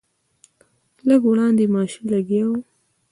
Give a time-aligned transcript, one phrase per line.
[1.07, 2.53] لږ وړاندې ماشین لګیا و.